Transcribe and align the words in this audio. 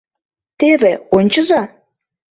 Теве, 0.59 0.93
ончыза... 1.17 1.61